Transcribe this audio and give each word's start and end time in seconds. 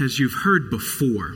as 0.00 0.18
you've 0.18 0.42
heard 0.44 0.70
before, 0.70 1.34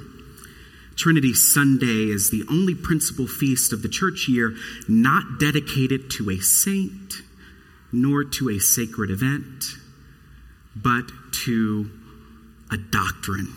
Trinity 0.97 1.35
Sunday 1.35 2.11
is 2.11 2.31
the 2.31 2.45
only 2.49 2.75
principal 2.75 3.27
feast 3.27 3.73
of 3.73 3.83
the 3.83 3.89
church 3.89 4.29
year 4.29 4.55
not 4.89 5.41
dedicated 5.41 6.11
to 6.13 6.31
a 6.31 6.39
saint 6.39 7.23
nor 7.93 8.25
to 8.25 8.49
a 8.49 8.59
sacred 8.59 9.11
event, 9.11 9.65
but 10.75 11.11
to 11.45 11.91
a 12.71 12.77
doctrine, 12.77 13.53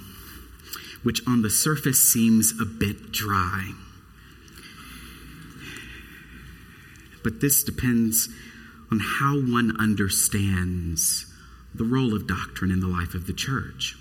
which 1.04 1.22
on 1.28 1.42
the 1.42 1.50
surface 1.50 2.12
seems 2.12 2.54
a 2.60 2.66
bit 2.66 3.12
dry. 3.12 3.72
But 7.24 7.42
this 7.42 7.64
depends 7.64 8.30
on 8.92 9.00
how 9.00 9.36
one 9.36 9.76
understands 9.80 11.26
the 11.74 11.84
role 11.84 12.16
of 12.16 12.28
doctrine 12.28 12.72
in 12.72 12.80
the 12.80 12.88
life 12.88 13.14
of 13.14 13.28
the 13.28 13.34
church. 13.34 13.96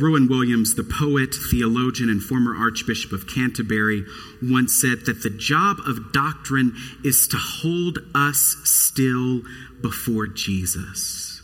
Rowan 0.00 0.28
Williams, 0.28 0.74
the 0.74 0.84
poet, 0.84 1.34
theologian, 1.50 2.08
and 2.08 2.22
former 2.22 2.56
Archbishop 2.56 3.12
of 3.12 3.28
Canterbury, 3.28 4.04
once 4.42 4.74
said 4.74 5.04
that 5.06 5.22
the 5.22 5.30
job 5.30 5.78
of 5.86 6.12
doctrine 6.12 6.74
is 7.04 7.28
to 7.28 7.36
hold 7.36 7.98
us 8.14 8.56
still 8.64 9.42
before 9.82 10.26
Jesus. 10.26 11.42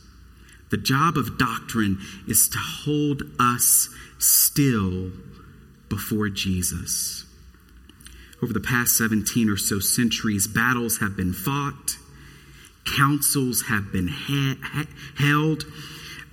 The 0.71 0.77
job 0.77 1.17
of 1.17 1.39
doctrine 1.39 1.99
is 2.27 2.49
to 2.49 2.59
hold 2.59 3.23
us 3.39 3.89
still 4.19 5.13
before 5.89 6.29
Jesus. 6.29 7.25
Over 8.43 8.53
the 8.53 8.61
past 8.61 8.97
17 8.97 9.49
or 9.49 9.57
so 9.57 9.79
centuries, 9.79 10.47
battles 10.47 10.99
have 10.99 11.17
been 11.17 11.33
fought, 11.33 11.97
councils 12.97 13.63
have 13.69 13.93
been 13.93 14.09
ha- 14.09 14.87
held. 15.17 15.65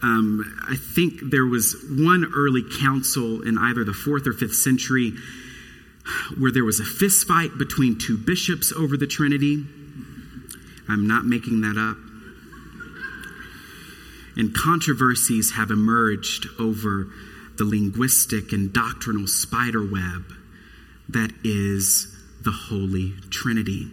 Um, 0.02 0.60
I 0.70 0.76
think 0.76 1.32
there 1.32 1.46
was 1.46 1.76
one 1.90 2.32
early 2.36 2.64
council 2.80 3.42
in 3.42 3.58
either 3.58 3.84
the 3.84 3.94
fourth 3.94 4.28
or 4.28 4.34
fifth 4.34 4.56
century 4.56 5.14
where 6.38 6.52
there 6.52 6.66
was 6.66 6.80
a 6.80 6.86
fist 6.86 7.28
fight 7.28 7.58
between 7.58 7.98
two 7.98 8.18
bishops 8.18 8.72
over 8.72 8.98
the 8.98 9.08
Trinity. 9.08 9.66
I'm 10.88 11.08
not 11.08 11.26
making 11.26 11.62
that 11.62 11.78
up. 11.78 11.98
And 14.38 14.54
controversies 14.54 15.54
have 15.54 15.72
emerged 15.72 16.48
over 16.60 17.08
the 17.58 17.64
linguistic 17.64 18.52
and 18.52 18.74
doctrinal 18.74 19.28
spiderweb 19.28 20.26
that 21.10 21.32
is 21.44 22.16
the 22.44 22.52
Holy 22.52 23.14
Trinity. 23.30 23.88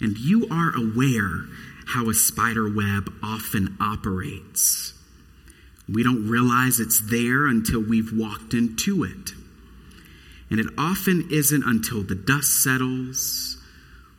And 0.00 0.18
you 0.18 0.48
are 0.50 0.74
aware 0.74 1.44
how 1.90 2.08
a 2.08 2.14
spider 2.14 2.68
web 2.68 3.12
often 3.22 3.76
operates. 3.80 4.94
We 5.88 6.02
don't 6.02 6.28
realize 6.28 6.78
it's 6.78 7.00
there 7.10 7.46
until 7.46 7.80
we've 7.80 8.12
walked 8.12 8.54
into 8.54 9.04
it. 9.04 9.32
And 10.50 10.60
it 10.60 10.66
often 10.78 11.28
isn't 11.30 11.62
until 11.62 12.02
the 12.02 12.14
dust 12.14 12.62
settles 12.62 13.56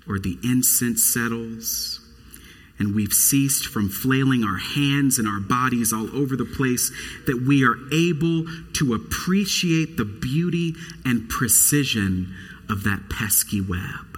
or 0.07 0.19
the 0.19 0.37
incense 0.43 1.03
settles 1.03 2.01
and 2.81 2.95
we've 2.95 3.13
ceased 3.13 3.67
from 3.67 3.89
flailing 3.89 4.43
our 4.43 4.57
hands 4.57 5.19
and 5.19 5.27
our 5.27 5.39
bodies 5.39 5.93
all 5.93 6.09
over 6.17 6.35
the 6.35 6.45
place, 6.45 6.91
that 7.27 7.43
we 7.47 7.63
are 7.63 7.77
able 7.93 8.43
to 8.73 8.95
appreciate 8.95 9.97
the 9.97 10.05
beauty 10.05 10.73
and 11.05 11.29
precision 11.29 12.33
of 12.69 12.83
that 12.83 13.07
pesky 13.07 13.61
web. 13.61 14.10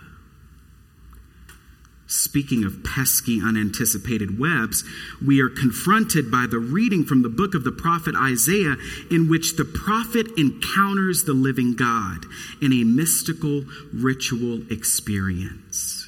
Speaking 2.13 2.63
of 2.63 2.83
pesky, 2.83 3.41
unanticipated 3.41 4.37
webs, 4.37 4.83
we 5.25 5.41
are 5.41 5.49
confronted 5.49 6.29
by 6.29 6.45
the 6.45 6.59
reading 6.59 7.05
from 7.05 7.23
the 7.23 7.29
book 7.29 7.55
of 7.55 7.63
the 7.63 7.71
prophet 7.71 8.13
Isaiah, 8.15 8.77
in 9.09 9.27
which 9.27 9.55
the 9.55 9.65
prophet 9.65 10.27
encounters 10.37 11.23
the 11.23 11.33
living 11.33 11.73
God 11.73 12.27
in 12.61 12.71
a 12.71 12.83
mystical 12.83 13.65
ritual 13.91 14.61
experience. 14.71 16.07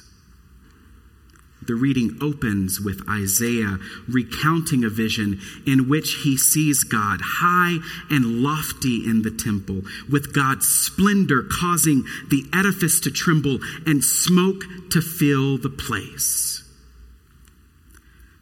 The 1.66 1.74
reading 1.74 2.16
opens 2.20 2.80
with 2.80 3.02
Isaiah 3.08 3.78
recounting 4.08 4.84
a 4.84 4.88
vision 4.88 5.40
in 5.66 5.88
which 5.88 6.20
he 6.22 6.36
sees 6.36 6.84
God 6.84 7.20
high 7.20 7.78
and 8.08 8.42
lofty 8.42 9.02
in 9.04 9.22
the 9.22 9.32
temple, 9.32 9.82
with 10.08 10.32
God's 10.32 10.68
splendor 10.68 11.42
causing 11.42 12.04
the 12.28 12.44
edifice 12.52 13.00
to 13.00 13.10
tremble 13.10 13.58
and 13.84 14.04
smoke 14.04 14.62
to 14.90 15.00
fill 15.00 15.58
the 15.58 15.70
place. 15.70 16.62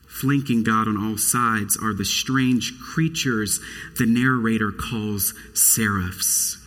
Flanking 0.07 0.63
God 0.63 0.87
on 0.87 0.97
all 0.97 1.17
sides 1.17 1.79
are 1.81 1.95
the 1.95 2.05
strange 2.05 2.79
creatures 2.79 3.59
the 3.99 4.07
narrator 4.07 4.71
calls 4.71 5.33
seraphs, 5.55 6.59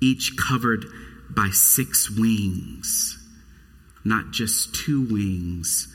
each 0.00 0.36
covered 0.36 0.86
by 1.30 1.50
six 1.50 2.08
wings 2.08 3.17
not 4.08 4.30
just 4.30 4.74
two 4.74 5.02
wings, 5.02 5.94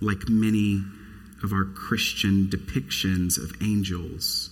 like 0.00 0.28
many 0.28 0.84
of 1.42 1.52
our 1.52 1.64
Christian 1.64 2.46
depictions 2.46 3.38
of 3.38 3.60
angels. 3.62 4.50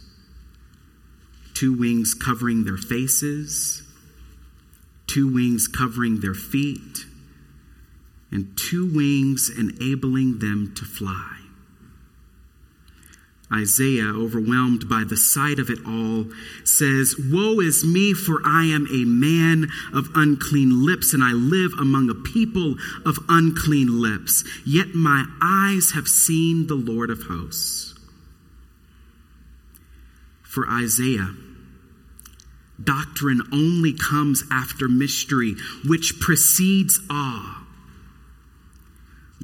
Two 1.54 1.76
wings 1.78 2.14
covering 2.14 2.64
their 2.64 2.76
faces, 2.76 3.82
two 5.06 5.32
wings 5.32 5.68
covering 5.68 6.20
their 6.20 6.34
feet, 6.34 7.04
and 8.30 8.56
two 8.56 8.90
wings 8.92 9.50
enabling 9.50 10.38
them 10.38 10.72
to 10.74 10.84
fly. 10.84 11.41
Isaiah, 13.52 14.08
overwhelmed 14.08 14.88
by 14.88 15.04
the 15.04 15.16
sight 15.16 15.58
of 15.58 15.68
it 15.68 15.78
all, 15.86 16.26
says, 16.64 17.16
Woe 17.30 17.60
is 17.60 17.84
me, 17.84 18.14
for 18.14 18.40
I 18.44 18.64
am 18.66 18.86
a 18.90 19.04
man 19.04 19.70
of 19.92 20.08
unclean 20.14 20.84
lips, 20.84 21.12
and 21.12 21.22
I 21.22 21.32
live 21.32 21.72
among 21.78 22.08
a 22.08 22.14
people 22.14 22.76
of 23.04 23.18
unclean 23.28 24.00
lips. 24.00 24.44
Yet 24.66 24.94
my 24.94 25.26
eyes 25.42 25.92
have 25.94 26.08
seen 26.08 26.66
the 26.66 26.74
Lord 26.74 27.10
of 27.10 27.24
hosts. 27.24 27.94
For 30.42 30.68
Isaiah, 30.68 31.34
doctrine 32.82 33.42
only 33.52 33.94
comes 33.94 34.44
after 34.50 34.88
mystery, 34.88 35.54
which 35.86 36.20
precedes 36.20 37.00
awe. 37.08 37.61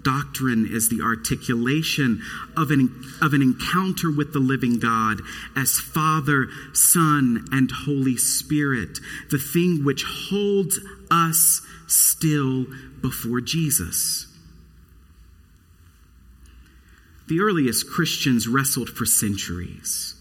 Doctrine 0.02 0.68
is 0.70 0.88
the 0.88 1.02
articulation 1.02 2.22
of 2.56 2.70
an, 2.70 3.04
of 3.22 3.32
an 3.32 3.42
encounter 3.42 4.10
with 4.10 4.32
the 4.32 4.38
living 4.38 4.78
God 4.78 5.20
as 5.56 5.80
Father, 5.80 6.48
Son, 6.72 7.46
and 7.52 7.70
Holy 7.70 8.16
Spirit, 8.16 8.98
the 9.30 9.38
thing 9.38 9.84
which 9.84 10.04
holds 10.04 10.78
us 11.10 11.62
still 11.86 12.66
before 13.00 13.40
Jesus. 13.40 14.26
The 17.28 17.40
earliest 17.40 17.90
Christians 17.90 18.48
wrestled 18.48 18.88
for 18.88 19.04
centuries 19.04 20.14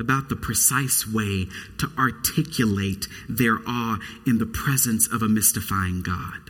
about 0.00 0.28
the 0.28 0.36
precise 0.36 1.06
way 1.06 1.46
to 1.78 1.90
articulate 1.98 3.06
their 3.28 3.58
awe 3.66 3.98
in 4.26 4.38
the 4.38 4.46
presence 4.46 5.06
of 5.06 5.22
a 5.22 5.28
mystifying 5.28 6.02
God. 6.02 6.41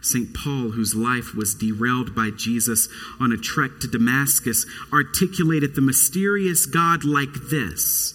St. 0.00 0.32
Paul, 0.34 0.70
whose 0.70 0.94
life 0.94 1.34
was 1.34 1.54
derailed 1.54 2.14
by 2.14 2.30
Jesus 2.30 2.88
on 3.18 3.32
a 3.32 3.36
trek 3.36 3.72
to 3.80 3.88
Damascus, 3.88 4.66
articulated 4.92 5.74
the 5.74 5.82
mysterious 5.82 6.66
God 6.66 7.04
like 7.04 7.34
this 7.50 8.14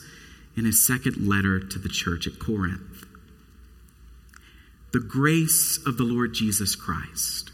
in 0.58 0.66
his 0.66 0.86
second 0.86 1.28
letter 1.28 1.60
to 1.60 1.80
the 1.80 1.90
church 1.90 2.28
at 2.28 2.40
Corinth. 2.40 3.06
The 4.94 5.00
grace 5.00 5.78
of 5.86 5.98
the 5.98 6.04
Lord 6.04 6.34
Jesus 6.34 6.76
Christ, 6.76 7.52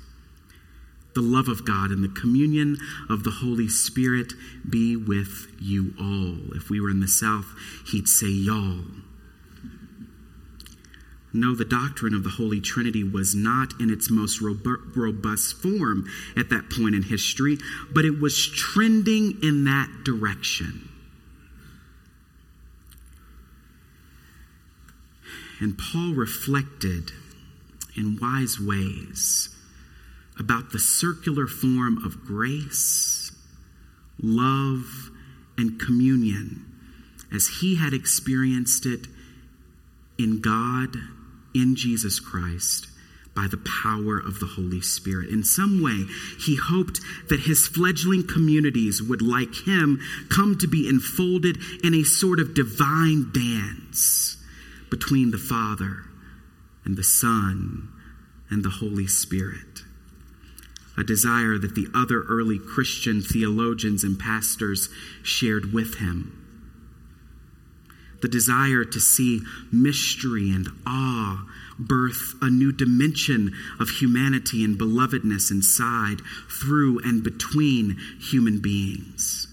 the 1.15 1.21
love 1.21 1.47
of 1.47 1.65
God, 1.65 1.89
and 1.91 2.03
the 2.03 2.19
communion 2.19 2.77
of 3.09 3.23
the 3.23 3.31
Holy 3.31 3.67
Spirit 3.67 4.33
be 4.69 4.95
with 4.95 5.47
you 5.59 5.93
all. 5.99 6.55
If 6.55 6.69
we 6.69 6.79
were 6.79 6.89
in 6.89 6.99
the 6.99 7.07
South, 7.07 7.47
he'd 7.91 8.07
say 8.07 8.27
y'all. 8.27 8.85
No, 11.33 11.55
the 11.55 11.65
doctrine 11.65 12.13
of 12.13 12.23
the 12.23 12.31
Holy 12.31 12.59
Trinity 12.59 13.03
was 13.03 13.33
not 13.33 13.79
in 13.79 13.89
its 13.89 14.09
most 14.09 14.41
robust 14.41 15.55
form 15.61 16.05
at 16.35 16.49
that 16.49 16.69
point 16.69 16.93
in 16.93 17.03
history, 17.03 17.57
but 17.93 18.03
it 18.03 18.19
was 18.19 18.49
trending 18.49 19.37
in 19.41 19.63
that 19.63 20.03
direction. 20.03 20.89
And 25.61 25.77
Paul 25.77 26.13
reflected 26.13 27.11
in 27.95 28.19
wise 28.19 28.59
ways 28.59 29.55
about 30.37 30.71
the 30.71 30.79
circular 30.79 31.47
form 31.47 32.03
of 32.03 32.25
grace, 32.25 33.31
love, 34.21 35.11
and 35.57 35.79
communion 35.79 36.65
as 37.31 37.59
he 37.61 37.75
had 37.75 37.93
experienced 37.93 38.85
it 38.85 39.07
in 40.17 40.41
God 40.41 40.97
in 41.53 41.75
Jesus 41.75 42.19
Christ 42.19 42.87
by 43.35 43.47
the 43.47 43.61
power 43.83 44.19
of 44.19 44.39
the 44.39 44.45
Holy 44.45 44.81
Spirit. 44.81 45.29
In 45.29 45.43
some 45.43 45.81
way, 45.81 46.05
he 46.39 46.57
hoped 46.57 46.99
that 47.29 47.41
his 47.41 47.67
fledgling 47.67 48.27
communities 48.27 49.01
would, 49.01 49.21
like 49.21 49.65
him, 49.65 49.99
come 50.29 50.57
to 50.57 50.67
be 50.67 50.87
enfolded 50.87 51.57
in 51.83 51.93
a 51.93 52.03
sort 52.03 52.39
of 52.39 52.53
divine 52.53 53.31
dance 53.33 54.37
between 54.89 55.31
the 55.31 55.37
Father 55.37 56.03
and 56.83 56.97
the 56.97 57.03
Son 57.03 57.87
and 58.49 58.63
the 58.63 58.69
Holy 58.69 59.07
Spirit. 59.07 59.83
A 60.97 61.03
desire 61.03 61.57
that 61.57 61.73
the 61.73 61.87
other 61.95 62.23
early 62.23 62.59
Christian 62.59 63.21
theologians 63.21 64.03
and 64.03 64.19
pastors 64.19 64.89
shared 65.23 65.71
with 65.73 65.99
him 65.99 66.40
the 68.21 68.27
desire 68.27 68.83
to 68.85 68.99
see 68.99 69.41
mystery 69.71 70.51
and 70.51 70.67
awe 70.85 71.47
birth 71.79 72.35
a 72.41 72.49
new 72.49 72.71
dimension 72.71 73.53
of 73.79 73.89
humanity 73.89 74.63
and 74.63 74.77
belovedness 74.77 75.51
inside, 75.51 76.21
through, 76.49 76.99
and 76.99 77.23
between 77.23 77.97
human 78.19 78.59
beings. 78.59 79.47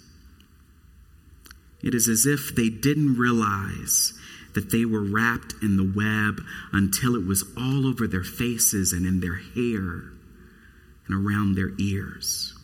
It 1.82 1.94
is 1.94 2.08
as 2.08 2.26
if 2.26 2.54
they 2.54 2.68
didn't 2.68 3.16
realize 3.16 4.12
that 4.54 4.70
they 4.70 4.84
were 4.84 5.02
wrapped 5.02 5.54
in 5.62 5.76
the 5.76 5.84
web 5.84 6.42
until 6.72 7.14
it 7.14 7.24
was 7.24 7.44
all 7.56 7.86
over 7.86 8.06
their 8.06 8.24
faces 8.24 8.92
and 8.92 9.06
in 9.06 9.20
their 9.20 9.36
hair 9.36 10.10
and 11.06 11.26
around 11.26 11.54
their 11.54 11.72
ears. 11.78 12.54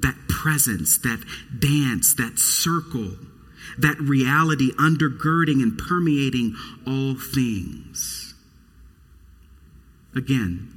That 0.00 0.16
presence, 0.28 0.98
that 0.98 1.24
dance, 1.58 2.14
that 2.14 2.38
circle 2.38 3.16
that 3.76 3.98
reality 4.00 4.72
undergirding 4.72 5.62
and 5.62 5.78
permeating 5.78 6.54
all 6.86 7.14
things. 7.14 8.34
Again, 10.14 10.74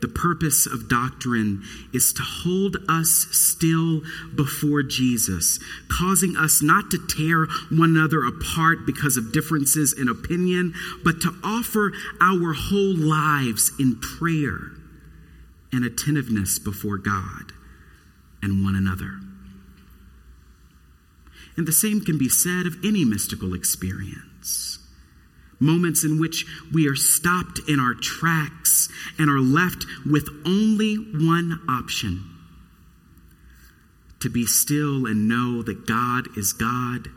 the 0.00 0.08
purpose 0.08 0.66
of 0.66 0.88
doctrine 0.88 1.62
is 1.92 2.12
to 2.14 2.22
hold 2.22 2.78
us 2.88 3.26
still 3.32 4.00
before 4.34 4.82
Jesus, 4.82 5.58
causing 5.88 6.36
us 6.36 6.62
not 6.62 6.90
to 6.90 6.98
tear 7.06 7.46
one 7.70 7.96
another 7.96 8.24
apart 8.24 8.86
because 8.86 9.16
of 9.16 9.32
differences 9.32 9.92
in 9.92 10.08
opinion, 10.08 10.72
but 11.04 11.20
to 11.20 11.34
offer 11.44 11.92
our 12.20 12.54
whole 12.54 12.96
lives 12.96 13.72
in 13.78 14.00
prayer 14.00 14.72
and 15.72 15.84
attentiveness 15.84 16.58
before 16.58 16.96
God 16.96 17.52
and 18.42 18.64
one 18.64 18.74
another. 18.74 19.20
And 21.60 21.68
the 21.68 21.72
same 21.72 22.00
can 22.00 22.16
be 22.16 22.30
said 22.30 22.64
of 22.64 22.82
any 22.82 23.04
mystical 23.04 23.52
experience. 23.52 24.78
Moments 25.58 26.04
in 26.04 26.18
which 26.18 26.46
we 26.72 26.88
are 26.88 26.96
stopped 26.96 27.60
in 27.68 27.78
our 27.78 27.92
tracks 27.92 28.88
and 29.18 29.28
are 29.28 29.40
left 29.40 29.84
with 30.10 30.26
only 30.46 30.94
one 30.94 31.60
option 31.68 32.24
to 34.20 34.30
be 34.30 34.46
still 34.46 35.04
and 35.04 35.28
know 35.28 35.62
that 35.62 35.86
God 35.86 36.34
is 36.34 36.54
God 36.54 37.08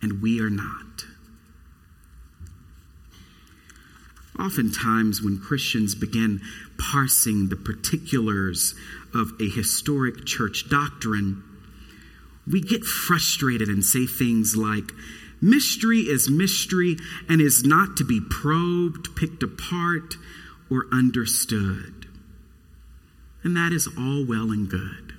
and 0.00 0.22
we 0.22 0.40
are 0.40 0.48
not. 0.48 1.06
Oftentimes, 4.38 5.20
when 5.20 5.40
Christians 5.40 5.96
begin 5.96 6.40
parsing 6.78 7.48
the 7.48 7.56
particulars 7.56 8.76
of 9.12 9.32
a 9.40 9.48
historic 9.48 10.26
church 10.26 10.70
doctrine, 10.70 11.42
we 12.46 12.60
get 12.60 12.84
frustrated 12.84 13.68
and 13.68 13.84
say 13.84 14.06
things 14.06 14.56
like, 14.56 14.92
mystery 15.40 16.00
is 16.00 16.30
mystery 16.30 16.96
and 17.28 17.40
is 17.40 17.64
not 17.64 17.96
to 17.96 18.04
be 18.04 18.20
probed, 18.20 19.14
picked 19.16 19.42
apart, 19.42 20.14
or 20.70 20.86
understood. 20.92 22.06
And 23.44 23.56
that 23.56 23.72
is 23.72 23.88
all 23.98 24.24
well 24.26 24.50
and 24.50 24.68
good. 24.68 25.14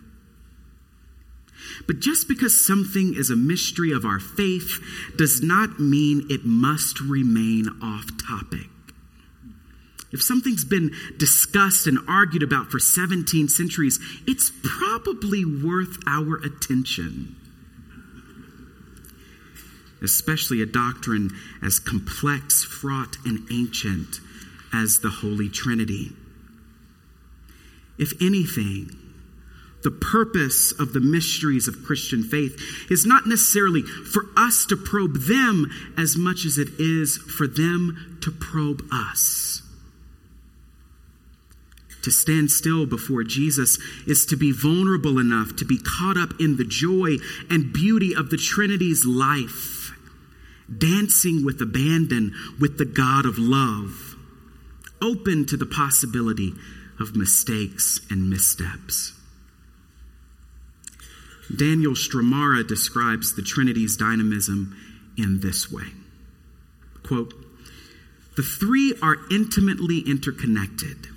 But 1.87 1.99
just 1.99 2.27
because 2.27 2.65
something 2.65 3.13
is 3.15 3.29
a 3.29 3.35
mystery 3.35 3.91
of 3.91 4.05
our 4.05 4.19
faith 4.19 4.79
does 5.17 5.41
not 5.41 5.79
mean 5.79 6.27
it 6.29 6.45
must 6.45 6.99
remain 6.99 7.67
off 7.81 8.05
topic. 8.27 8.67
If 10.13 10.21
something's 10.21 10.63
been 10.63 10.91
discussed 11.17 11.87
and 11.87 11.97
argued 12.07 12.43
about 12.43 12.69
for 12.69 12.79
17 12.79 13.49
centuries, 13.49 13.99
it's 14.27 14.51
probably 14.63 15.43
worth 15.43 15.97
our 16.07 16.37
attention. 16.37 17.35
Especially 20.03 20.61
a 20.61 20.67
doctrine 20.67 21.31
as 21.63 21.79
complex, 21.79 22.63
fraught, 22.63 23.17
and 23.25 23.47
ancient 23.51 24.19
as 24.71 24.99
the 24.99 25.09
Holy 25.09 25.49
Trinity. 25.49 26.11
If 27.97 28.13
anything, 28.21 28.91
the 29.83 29.91
purpose 29.91 30.71
of 30.79 30.93
the 30.93 30.99
mysteries 30.99 31.67
of 31.67 31.83
Christian 31.83 32.23
faith 32.23 32.91
is 32.91 33.05
not 33.05 33.25
necessarily 33.25 33.81
for 33.81 34.27
us 34.37 34.65
to 34.67 34.77
probe 34.77 35.21
them 35.21 35.71
as 35.97 36.15
much 36.15 36.45
as 36.45 36.59
it 36.59 36.69
is 36.77 37.17
for 37.17 37.47
them 37.47 38.19
to 38.21 38.31
probe 38.31 38.83
us. 38.91 39.62
To 42.03 42.11
stand 42.11 42.51
still 42.51 42.85
before 42.85 43.23
Jesus 43.23 43.79
is 44.05 44.25
to 44.25 44.35
be 44.35 44.51
vulnerable 44.51 45.19
enough 45.19 45.55
to 45.55 45.65
be 45.65 45.77
caught 45.77 46.17
up 46.17 46.33
in 46.39 46.57
the 46.57 46.65
joy 46.65 47.15
and 47.49 47.71
beauty 47.71 48.13
of 48.13 48.29
the 48.29 48.37
Trinity's 48.37 49.05
life, 49.05 49.91
dancing 50.75 51.45
with 51.45 51.61
abandon 51.61 52.33
with 52.59 52.77
the 52.77 52.85
God 52.85 53.25
of 53.25 53.39
love, 53.39 54.17
open 55.01 55.45
to 55.45 55.55
the 55.55 55.65
possibility 55.65 56.53
of 56.99 57.15
mistakes 57.15 58.01
and 58.09 58.29
missteps. 58.29 59.13
Daniel 61.55 61.93
Stramara 61.93 62.67
describes 62.67 63.35
the 63.35 63.41
Trinity's 63.41 63.95
dynamism 63.95 64.75
in 65.17 65.39
this 65.39 65.71
way 65.71 65.87
quote, 67.03 67.33
The 68.35 68.43
three 68.43 68.93
are 69.01 69.17
intimately 69.31 69.99
interconnected 69.99 71.07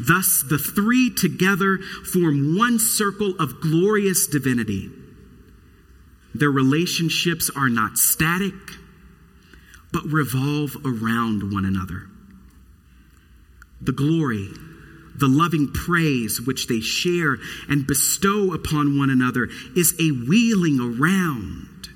Thus, 0.00 0.42
the 0.42 0.58
three 0.58 1.10
together 1.10 1.78
form 1.78 2.56
one 2.56 2.78
circle 2.78 3.34
of 3.38 3.60
glorious 3.60 4.26
divinity. 4.26 4.90
Their 6.34 6.50
relationships 6.50 7.50
are 7.54 7.68
not 7.68 7.98
static, 7.98 8.54
but 9.92 10.04
revolve 10.06 10.76
around 10.84 11.52
one 11.52 11.64
another. 11.64 12.08
The 13.80 13.92
glory, 13.92 14.48
the 15.14 15.28
loving 15.28 15.72
praise 15.72 16.40
which 16.40 16.68
they 16.68 16.80
share 16.80 17.36
and 17.68 17.86
bestow 17.86 18.52
upon 18.54 18.98
one 18.98 19.10
another 19.10 19.48
is 19.76 19.94
a 20.00 20.10
wheeling 20.10 20.80
around, 20.80 21.88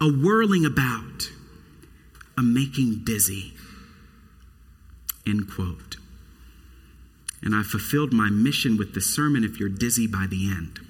a 0.00 0.08
whirling 0.08 0.64
about, 0.64 1.30
a 2.38 2.42
making 2.42 3.02
dizzy. 3.04 3.52
End 5.26 5.50
quote 5.50 5.96
and 7.42 7.54
I 7.54 7.62
fulfilled 7.62 8.12
my 8.12 8.30
mission 8.30 8.76
with 8.76 8.94
the 8.94 9.00
sermon 9.00 9.44
if 9.44 9.58
you're 9.58 9.68
dizzy 9.68 10.06
by 10.06 10.26
the 10.28 10.50
end. 10.50 10.80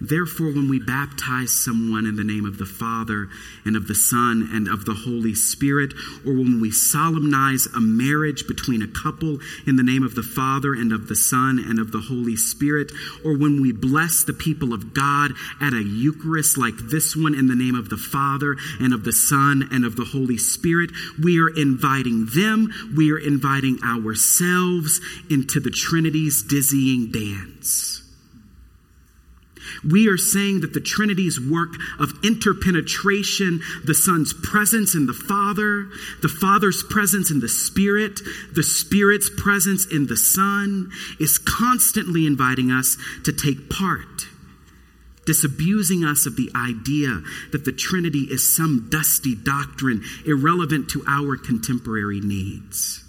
Therefore, 0.00 0.46
when 0.46 0.70
we 0.70 0.80
baptize 0.80 1.52
someone 1.52 2.06
in 2.06 2.16
the 2.16 2.24
name 2.24 2.46
of 2.46 2.56
the 2.56 2.64
Father 2.64 3.28
and 3.66 3.76
of 3.76 3.86
the 3.86 3.94
Son 3.94 4.48
and 4.50 4.66
of 4.66 4.86
the 4.86 4.94
Holy 4.94 5.34
Spirit, 5.34 5.92
or 6.24 6.32
when 6.32 6.60
we 6.60 6.70
solemnize 6.70 7.66
a 7.76 7.80
marriage 7.80 8.46
between 8.46 8.80
a 8.80 8.88
couple 8.88 9.38
in 9.66 9.76
the 9.76 9.82
name 9.82 10.02
of 10.02 10.14
the 10.14 10.22
Father 10.22 10.72
and 10.72 10.92
of 10.92 11.08
the 11.08 11.16
Son 11.16 11.58
and 11.58 11.78
of 11.78 11.92
the 11.92 12.00
Holy 12.00 12.34
Spirit, 12.34 12.90
or 13.24 13.36
when 13.36 13.60
we 13.60 13.72
bless 13.72 14.24
the 14.24 14.32
people 14.32 14.72
of 14.72 14.94
God 14.94 15.32
at 15.60 15.74
a 15.74 15.82
Eucharist 15.82 16.56
like 16.56 16.76
this 16.78 17.14
one 17.14 17.34
in 17.34 17.46
the 17.46 17.54
name 17.54 17.74
of 17.74 17.90
the 17.90 17.98
Father 17.98 18.56
and 18.80 18.94
of 18.94 19.04
the 19.04 19.12
Son 19.12 19.68
and 19.70 19.84
of 19.84 19.96
the 19.96 20.06
Holy 20.06 20.38
Spirit, 20.38 20.90
we 21.22 21.38
are 21.38 21.50
inviting 21.50 22.26
them, 22.34 22.72
we 22.96 23.12
are 23.12 23.18
inviting 23.18 23.78
ourselves 23.84 25.00
into 25.28 25.60
the 25.60 25.70
Trinity's 25.70 26.42
dizzying 26.42 27.12
dance. 27.12 27.99
We 29.88 30.08
are 30.08 30.18
saying 30.18 30.60
that 30.60 30.74
the 30.74 30.80
Trinity's 30.80 31.40
work 31.40 31.74
of 31.98 32.12
interpenetration, 32.22 33.60
the 33.84 33.94
Son's 33.94 34.34
presence 34.34 34.94
in 34.94 35.06
the 35.06 35.14
Father, 35.14 35.88
the 36.20 36.28
Father's 36.28 36.82
presence 36.82 37.30
in 37.30 37.40
the 37.40 37.48
Spirit, 37.48 38.20
the 38.52 38.62
Spirit's 38.62 39.30
presence 39.30 39.86
in 39.86 40.06
the 40.06 40.18
Son, 40.18 40.90
is 41.18 41.38
constantly 41.38 42.26
inviting 42.26 42.70
us 42.70 42.98
to 43.24 43.32
take 43.32 43.70
part, 43.70 44.26
disabusing 45.24 46.04
us 46.04 46.26
of 46.26 46.36
the 46.36 46.50
idea 46.54 47.22
that 47.52 47.64
the 47.64 47.72
Trinity 47.72 48.26
is 48.30 48.54
some 48.54 48.88
dusty 48.90 49.34
doctrine 49.34 50.02
irrelevant 50.26 50.90
to 50.90 51.02
our 51.08 51.38
contemporary 51.38 52.20
needs. 52.20 53.02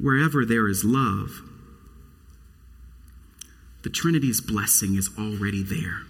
Wherever 0.00 0.46
there 0.46 0.68
is 0.68 0.84
love, 0.84 1.42
the 3.82 3.90
Trinity's 3.90 4.40
blessing 4.40 4.96
is 4.96 5.10
already 5.18 5.62
there. 5.62 6.02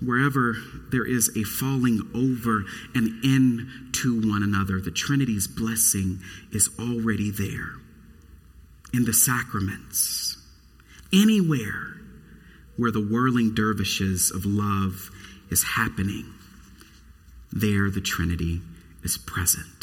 Wherever 0.00 0.56
there 0.90 1.04
is 1.04 1.36
a 1.36 1.42
falling 1.42 2.08
over 2.14 2.64
and 2.94 3.24
into 3.24 4.20
one 4.30 4.42
another, 4.42 4.80
the 4.80 4.92
Trinity's 4.92 5.48
blessing 5.48 6.20
is 6.52 6.70
already 6.78 7.30
there 7.30 7.72
in 8.92 9.04
the 9.04 9.12
sacraments. 9.12 10.36
Anywhere 11.12 11.96
where 12.76 12.92
the 12.92 13.00
whirling 13.04 13.54
dervishes 13.54 14.30
of 14.30 14.44
love 14.44 15.10
is 15.50 15.64
happening, 15.74 16.32
there 17.50 17.90
the 17.90 18.00
Trinity 18.00 18.60
is 19.02 19.18
present. 19.18 19.77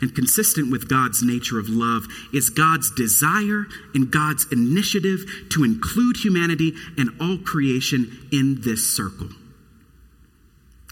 And 0.00 0.14
consistent 0.14 0.70
with 0.70 0.88
God's 0.88 1.22
nature 1.22 1.58
of 1.58 1.68
love 1.68 2.06
is 2.32 2.50
God's 2.50 2.90
desire 2.94 3.66
and 3.94 4.10
God's 4.10 4.46
initiative 4.52 5.24
to 5.50 5.64
include 5.64 6.16
humanity 6.18 6.74
and 6.96 7.10
all 7.20 7.38
creation 7.38 8.28
in 8.30 8.60
this 8.60 8.96
circle. 8.96 9.30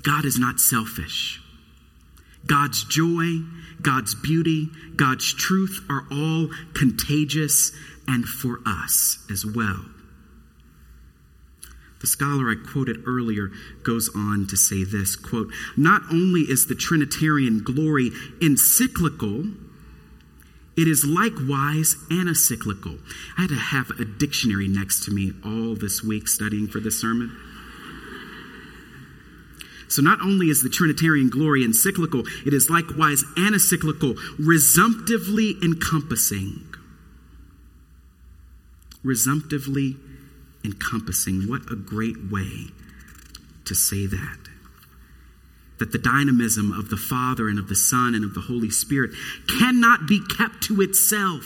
God 0.03 0.25
is 0.25 0.39
not 0.39 0.59
selfish. 0.61 1.41
God's 2.47 2.85
joy, 2.85 3.41
God's 3.83 4.15
beauty, 4.15 4.69
God's 4.95 5.33
truth 5.33 5.85
are 5.91 6.07
all 6.11 6.49
contagious 6.75 7.73
and 8.07 8.25
for 8.25 8.61
us 8.65 9.19
as 9.31 9.45
well. 9.45 9.85
The 12.01 12.07
scholar 12.07 12.51
I 12.51 12.55
quoted 12.55 13.05
earlier 13.07 13.51
goes 13.83 14.11
on 14.15 14.47
to 14.49 14.57
say 14.57 14.85
this 14.85 15.17
quote, 15.17 15.51
Not 15.77 16.03
only 16.11 16.43
is 16.43 16.67
the 16.67 16.75
Trinitarian 16.75 17.63
glory 17.65 18.11
encyclical, 18.41 19.47
it 20.77 20.87
is 20.87 21.07
likewise 21.07 21.97
anacyclical. 22.11 22.99
I 23.39 23.43
had 23.43 23.51
to 23.51 23.57
have 23.57 23.91
a 23.99 24.05
dictionary 24.05 24.69
next 24.69 25.05
to 25.05 25.11
me 25.11 25.33
all 25.43 25.75
this 25.75 26.03
week 26.03 26.29
studying 26.29 26.69
for 26.69 26.81
this 26.81 27.01
sermon. 27.01 27.35
So, 29.89 30.03
not 30.03 30.21
only 30.21 30.51
is 30.51 30.63
the 30.63 30.69
Trinitarian 30.69 31.31
glory 31.31 31.65
encyclical, 31.65 32.25
it 32.45 32.53
is 32.53 32.69
likewise 32.69 33.25
anacyclical, 33.37 34.19
resumptively 34.39 35.57
encompassing. 35.63 36.75
Resumptively 39.03 39.97
encompassing. 40.67 41.49
What 41.49 41.71
a 41.71 41.77
great 41.77 42.31
way 42.31 42.67
to 43.65 43.75
say 43.75 44.07
that. 44.07 44.39
That 45.79 45.93
the 45.93 45.99
dynamism 45.99 46.73
of 46.73 46.89
the 46.91 46.97
Father 46.97 47.49
and 47.49 47.59
of 47.59 47.69
the 47.69 47.75
Son 47.75 48.15
and 48.15 48.25
of 48.25 48.35
the 48.35 48.41
Holy 48.41 48.71
Spirit 48.71 49.13
cannot 49.59 50.07
be 50.09 50.21
kept 50.37 50.63
to 50.65 50.81
itself, 50.81 51.45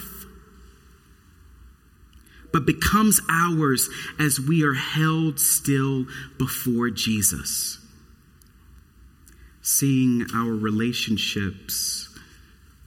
but 2.53 2.67
becomes 2.67 3.21
ours 3.31 3.89
as 4.19 4.41
we 4.41 4.65
are 4.65 4.75
held 4.75 5.39
still 5.39 6.07
before 6.39 6.91
Jesus. 6.91 7.79
Seeing 9.63 10.27
our 10.35 10.51
relationships, 10.51 12.09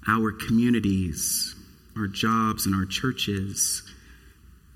our 0.07 0.31
communities, 0.31 1.55
our 1.95 2.07
jobs, 2.07 2.65
and 2.65 2.73
our 2.73 2.85
churches 2.85 3.83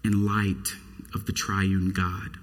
in 0.04 0.26
light 0.26 0.68
of 1.14 1.26
the 1.26 1.34
triune 1.34 1.92
God. 1.92 2.38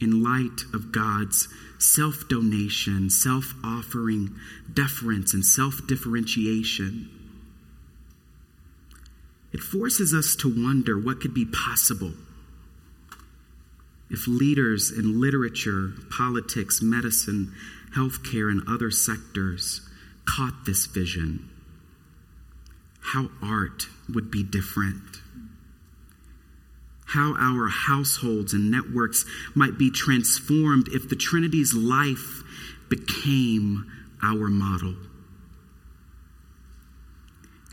In 0.00 0.22
light 0.22 0.62
of 0.74 0.90
God's 0.90 1.48
self 1.78 2.28
donation, 2.28 3.08
self 3.08 3.54
offering, 3.64 4.34
deference, 4.72 5.32
and 5.32 5.46
self 5.46 5.86
differentiation, 5.86 7.08
it 9.52 9.60
forces 9.60 10.12
us 10.12 10.34
to 10.36 10.48
wonder 10.48 10.98
what 10.98 11.20
could 11.20 11.34
be 11.34 11.44
possible 11.44 12.14
if 14.12 14.28
leaders 14.28 14.90
in 14.90 15.20
literature, 15.20 15.92
politics, 16.10 16.82
medicine, 16.82 17.52
healthcare, 17.96 18.50
and 18.50 18.62
other 18.68 18.90
sectors 18.90 19.80
caught 20.26 20.66
this 20.66 20.84
vision. 20.86 21.48
How 23.00 23.30
art 23.42 23.86
would 24.12 24.30
be 24.30 24.42
different 24.42 25.02
how 27.12 27.34
our 27.38 27.68
households 27.68 28.52
and 28.52 28.70
networks 28.70 29.24
might 29.54 29.78
be 29.78 29.90
transformed 29.90 30.88
if 30.88 31.08
the 31.08 31.16
Trinity's 31.16 31.74
life 31.74 32.42
became 32.88 33.90
our 34.22 34.48
model. 34.48 34.94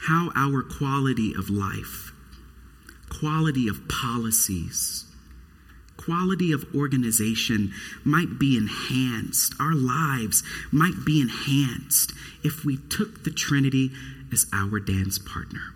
How 0.07 0.31
our 0.35 0.63
quality 0.63 1.33
of 1.33 1.49
life, 1.49 2.11
quality 3.09 3.67
of 3.67 3.87
policies, 3.87 5.05
quality 5.97 6.51
of 6.51 6.65
organization 6.75 7.71
might 8.03 8.39
be 8.39 8.57
enhanced. 8.57 9.53
Our 9.59 9.75
lives 9.75 10.43
might 10.71 11.05
be 11.05 11.21
enhanced 11.21 12.13
if 12.43 12.65
we 12.65 12.77
took 12.77 13.23
the 13.23 13.31
Trinity 13.31 13.91
as 14.31 14.47
our 14.53 14.79
dance 14.79 15.17
partner. 15.17 15.75